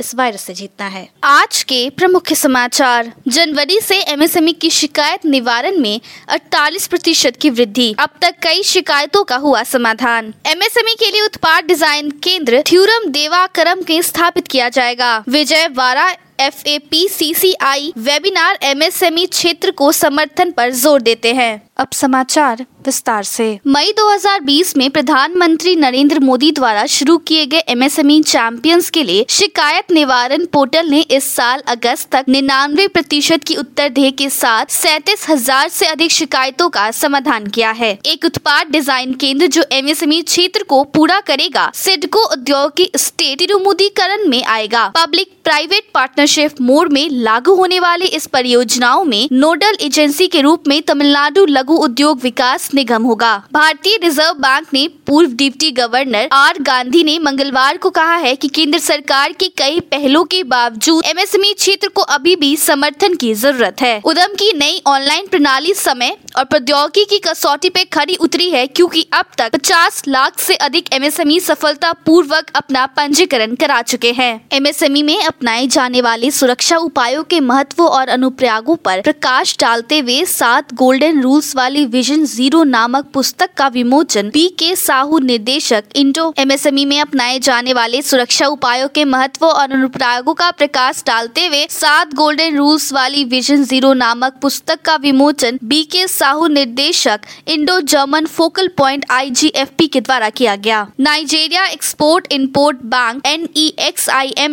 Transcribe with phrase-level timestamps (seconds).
[0.00, 5.78] इस वायरस से जीतना है। आज के प्रमुख समाचार। जनवरी से एमएसएमई की शिकायत निवारण
[5.78, 11.22] में 48 प्रतिशत की वृद्धि। अब तक कई शिकायतों का हुआ समाधान। एमएसएमई के लिए
[11.22, 16.10] उत्पाद डिज़ाइन केंद्र थ्यूरम देवाकरम के स्थापित किया जाएगा। विजय वारा
[16.40, 21.69] F A P C C I webinar MSME क्षेत्र को समर्थन पर ज़ोर देते हैं।
[21.80, 28.20] अब समाचार विस्तार से। मई 2020 में प्रधानमंत्री नरेंद्र मोदी द्वारा शुरू किए गए एमएसएमई
[28.22, 34.10] चैंपियंस के लिए शिकायत निवारण पोर्टल ने इस साल अगस्त तक निन्यानवे प्रतिशत की उत्तरदेह
[34.10, 39.46] के साथ सैतीस हज़ार ऐसी अधिक शिकायतों का समाधान किया है। एक उत्पाद डिज़ाइन केंद्र
[39.46, 45.90] जो एमएसएमई क्षेत्र को पूरा करेगा, सिडको उद्योग औद्योगिक स्टेट तिरुमुदीकरण में आएगा। पब्लिक प्राइवेट
[45.94, 51.44] पार्टनरशिप मोड में लागू होने वाले इस परियोजनाओं में नोडल एजेंसी के रूप में तमिलनाडु
[51.46, 57.18] लघु उद्योग विकास निगम होगा। भारतीय रिज़र्व बैंक ने पूर्व डिप्टी गवर्नर आर गांधी ने
[57.18, 62.02] मंगलवार को कहा है कि केंद्र सरकार के कई पहलों के बावजूद एमएसएमई क्षेत्र को
[62.02, 67.18] अभी भी समर्थन की ज़रूरत है। उदम की नई ऑनलाइन प्रणाली समय और प्रौद्योगिकी की
[67.18, 72.50] कसौटी पे खड़ी उतरी है क्योंकि अब तक 50 लाख से अधिक एमएसएमई सफलता पूर्वक
[72.54, 78.08] अपना पंजीकरण करा चुके हैं। एमएसएमई में अपनाए जाने वाले सुरक्षा उपायों के महत्व और
[78.08, 84.28] अनुप्रयोगों पर प्रकाश डालते हुए सात गोल्डन रूल्स वाली विजन ज़ीरो नामक पुस्तक का विमोचन
[84.30, 89.70] पी के साहू निर्देशक इंडो एमएसएमई में अपनाए जाने वाले सुरक्षा उपायों के महत्व और
[89.70, 95.58] अनुप्रयोगों का प्रकाश डालते हुए सात गोल्डन रूल्स वाली विजन ज़ीरो नामक पुस्तक का विमोचन
[95.64, 102.32] बी के साहू निर्देशक Indo German focal point IGFP के द्वारा किया गया। Nigeria export
[102.32, 103.48] import bank N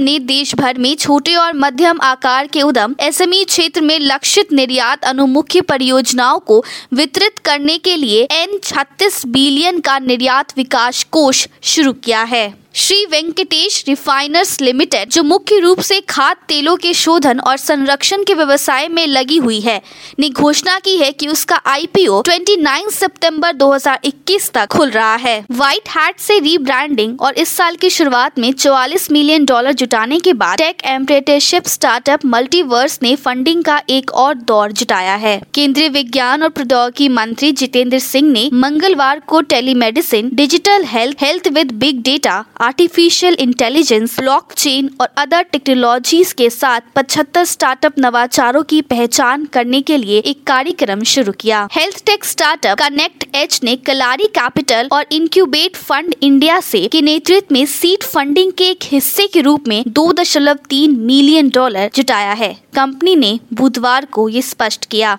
[0.00, 5.04] ने देश भर में छोटे और मध्यम आकार के उद्यम एसएमई क्षेत्र में लक्षित निर्यात
[5.04, 6.62] अनुमुख्य परियोजनाओं को
[6.96, 12.46] वितरित करने के लिए एन छत्तीस बिलियन का निर्यात विकास कोष शुरू किया है।
[12.78, 18.34] श्री वेंकटेश रिफाइनर्स लिमिटेड, जो मुख्य रूप से खाद, तेलों के शोधन और संरक्षण के
[18.34, 19.82] व्यवसाय में लगी हुई है,
[20.18, 25.88] ने घोषणा की है कि उसका आईपीओ 29 सितंबर 2021 तक खुल रहा है। व्हाइट
[25.88, 30.58] हैट से रीब्रांडिंग और इस साल की शुरुआत में 44 मिलियन डॉलर जुटाने के बाद
[30.58, 36.48] टेक एम्प्रेटरशिप स्टार्टअप मल्टीवर्स ने फंडिंग का एक और दौर जुटाया है। केंद्रीय विज्ञान और
[36.48, 43.34] प्रौद्योगिकी मंत्री जितेंद्र सिंह ने मंगलवार को telemedicine, digital health health with big data artificial
[43.34, 50.18] intelligence blockchain और अदर टेक्नोलॉजीज़ के साथ 75 स्टार्टअप नवाचारों की पहचान करने के लिए
[50.18, 56.14] एक कार्यक्रम शुरू किया। Health tech startup Connect H ने कलारी कैपिटल और इंक्यूबेट फंड
[56.22, 60.58] इंडिया से के नेतृत्व में सीट फंडिंग के एक हिस्से के रूप में दो दशमलव
[60.68, 65.18] तीन मिलियन डॉलर जुटाया है। कंपनी ने बुधवार को ये स्पष्ट किया।